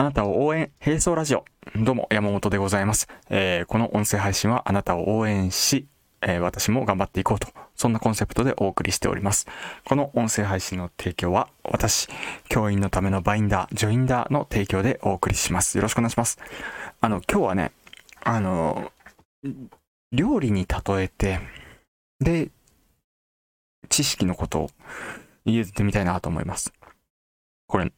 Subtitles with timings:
[0.00, 1.44] あなたを応援、並走ラジオ。
[1.74, 3.08] どうも、山本でございます。
[3.30, 5.88] えー、この音声配信はあなたを応援し、
[6.20, 9.48] えー、私も頑張っていこうと、そんなコンセプトでお送りしております。
[9.84, 12.06] この音声配信の提供は、私、
[12.48, 15.76] 教員のためのバインダー、ジョインダーの提供でお送りします。
[15.76, 16.38] よろしくお願いします。
[17.00, 17.72] あの、今日はね、
[18.22, 18.92] あの、
[20.12, 21.40] 料理に例えて、
[22.20, 22.52] で、
[23.88, 24.70] 知識のことを
[25.44, 26.72] 言ってみたいなと思います。
[27.66, 27.92] これ、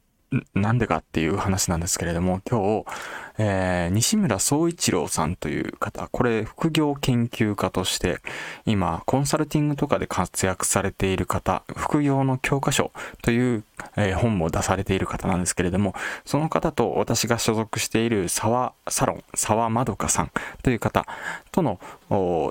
[0.55, 2.87] なんでかっていう話なんですけれども、今日、
[3.39, 8.19] えー、西村総一郎さんという方、これ副業研究家として、
[8.65, 13.65] 今、コンサルティングとかで活躍されている方、副業の教科書という、
[13.97, 20.31] えー、本も出されている方なんですけれども、その方と私が所属している沢サロン、沢まどかさん
[20.63, 21.07] という方
[21.51, 21.81] との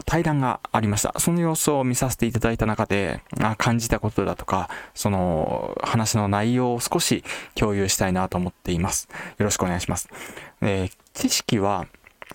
[0.06, 1.14] 対談がありました。
[1.20, 7.24] その様子を見させていただいた中で、あ感じたことだとか、その話の内容を少し
[7.56, 9.10] 共有したいなと思っています。
[9.38, 10.10] よろしくお願いします。
[10.62, 11.88] えー、知識は、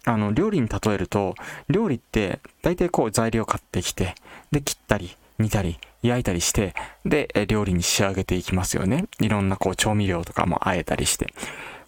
[0.04, 1.34] あの、料理に例えると、
[1.70, 4.14] 料理って大体こう材料買ってきて、
[4.50, 6.74] で、切ったり、煮たり、焼いたりして、
[7.06, 9.06] で、料理に仕上げていきますよね。
[9.20, 11.32] いろんなこう調味料とかもあえたりして。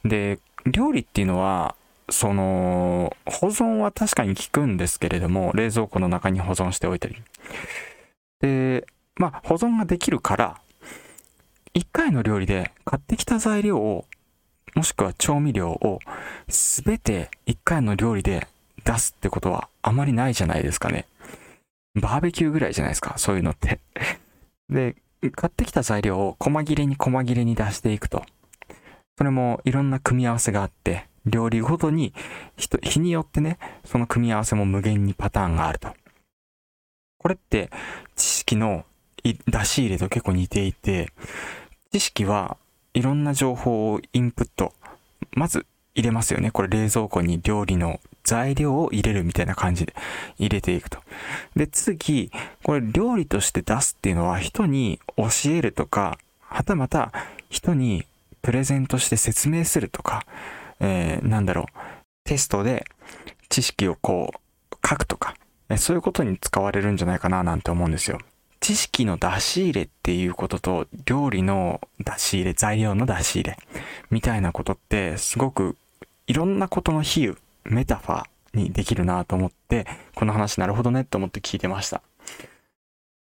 [0.05, 1.75] で、料理っていうのは、
[2.09, 7.17] その、保存は確かに効くんですけれども、冷蔵庫の中に保存しておいたり。
[8.41, 10.61] で、まあ、保存ができるから、
[11.75, 14.07] 一回の料理で買ってきた材料を
[14.75, 16.01] もしくは調味料を
[16.49, 18.47] 全て1回の料理で
[18.85, 21.07] 出すってことはあまりないじゃないですかね。
[21.95, 23.81] バーベキューぐらいじゃないですか、そういうのって
[24.69, 24.97] で、
[25.35, 28.25] 買ってきた材料を細切れに細切れに出していくと。
[29.17, 32.15] それもいろんな組み合わせがあって、料理ごとに
[32.57, 35.89] 日によってね、その組み合わせも無限にパターンがあると。
[37.19, 37.71] これって
[38.15, 38.85] 知識の
[39.25, 41.13] 出し入れと結構似ていて、
[41.93, 42.57] 知識は
[42.95, 44.73] いろんな情報をインプット、
[45.33, 46.51] まず入れますよね。
[46.51, 49.95] これ冷蔵庫に料理の材料を入れるみたいな感じで
[50.39, 51.01] 入れていくと。
[51.57, 52.31] で、次、
[52.63, 57.13] これ料理として出すっていうのは人に教えるとか、はたまた
[57.49, 58.07] 人に
[58.43, 60.27] プレゼントして説明するとか、
[60.81, 61.67] えー、なんだろう、
[62.25, 62.85] テストで
[63.49, 65.35] 知識をこう書くとか、
[65.77, 68.19] そういうことに使われるんじゃないかななんて思うんですよ。
[68.61, 73.59] 知識の出し入れっていうことと、料理の出し入れ、材料の出し入れ、
[74.11, 75.77] みたいなことって、すごく
[76.27, 82.03] いろんなことの比喩、メタファーにできるなと思って、この話なるほどねって思って聞いてました。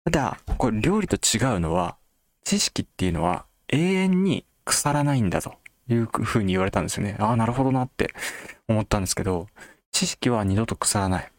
[0.06, 1.98] ただ、これ料理と違うのは、
[2.44, 5.56] 知識っていうのは永遠に腐らないんだと
[5.90, 7.16] いうふうに言われたんですよね。
[7.20, 8.14] ああ、なるほどなって
[8.68, 9.48] 思ったんですけど、
[9.92, 11.32] 知識は二度と腐らない。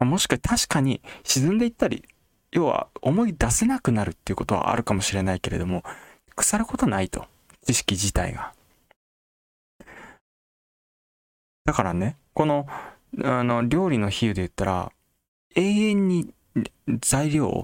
[0.00, 2.04] もしくは確かに沈んでいったり
[2.50, 5.82] 要は思い出せなくなるっていうことはあるかもしれないけれども、
[6.34, 7.26] 腐ることないと。
[7.66, 8.54] 知識自体が。
[11.66, 12.66] だからね、この、
[13.22, 14.92] あの、料理の比喩で言ったら、
[15.54, 16.32] 永遠に
[17.00, 17.62] 材料を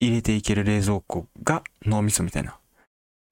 [0.00, 2.58] 入れていける冷蔵庫が脳みそみたいな。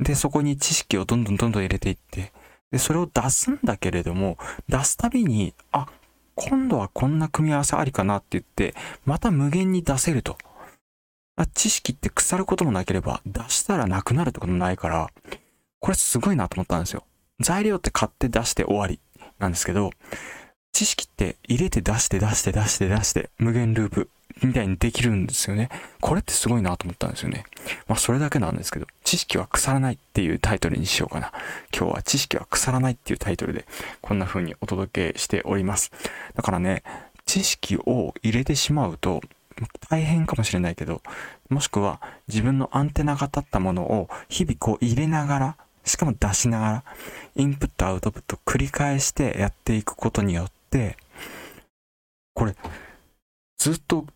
[0.00, 2.32] で、そこに知識をどんどんどんどん入れていって、
[2.70, 4.38] で、それを出すんだけれども、
[4.68, 5.86] 出すたびに、あ、
[6.34, 10.38] 今度はこんな組み合わせありかなって言って、また無限に出せると。
[11.36, 15.10] あ知識って腐ることもなければ出したらなくなるってこともないから、
[15.80, 17.04] これすごいなと思ったんですよ。
[17.40, 19.00] 材料って買って出して終わり
[19.38, 19.90] なんですけど、
[20.72, 24.08] 知識って入れて出して出して出して出して無限ループ
[24.46, 25.68] みたいにできるんですよね。
[26.00, 27.44] これってすごいなと思ったんですよね。
[27.88, 31.32] まあそれだけなんですけど、知識は腐らないっていうタイトルにしようかな。
[31.76, 33.66] 今日は知識は腐らないっていうタイトルで
[34.00, 35.92] こんな風にお届けしております。
[36.34, 36.82] だからね、
[37.26, 39.22] 知識を入れてしまうと
[39.88, 41.02] 大変かもしれないけど、
[41.48, 46.84] もしくは自分のアンテナが立ったものを日々こう入れながら、しかも出しながら、
[47.36, 50.96] インプットアウトプット繰り返してやっていくことによって、
[52.34, 52.54] これ、
[53.58, 54.06] ずっと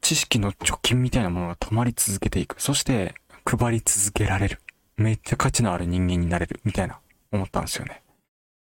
[0.00, 2.60] 知識の貯金みたいなものが止まり続けていく。
[2.60, 3.14] そして、
[3.44, 4.60] 配り続けられる。
[4.96, 6.60] めっちゃ価値のある人間になれる。
[6.64, 6.98] みたいな、
[7.32, 8.02] 思ったんですよね。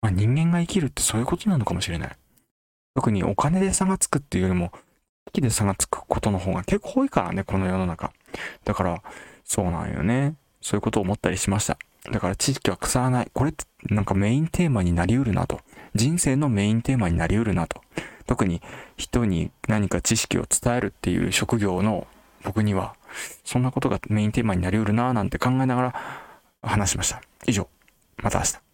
[0.02, 2.16] まあ、人間が生きるってそういうことなのかもしれない。
[2.94, 4.72] 特にお金で差がつくっていうよりも、
[5.32, 8.12] 気で差がつくことの方が結構多いからね、この世の中。
[8.64, 9.02] だから、
[9.44, 10.34] そうなんよね。
[10.62, 11.78] そういうことを思ったりしました。
[12.10, 13.30] だから知識は腐らない。
[13.32, 15.60] これってなんかメインテーマになりうるなと。
[15.94, 17.82] 人生のメインテーマになりうるなと。
[18.26, 18.60] 特に
[18.96, 22.06] 人に何か知識を伝えるっていう職業の
[22.42, 22.94] 僕には、
[23.44, 25.94] そんなことがメインテーマになりうるなぁなんて考えながら
[26.62, 27.22] 話しました。
[27.46, 27.68] 以上、
[28.18, 28.65] また明日。